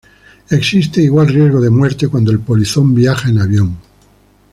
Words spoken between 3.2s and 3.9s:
en avión.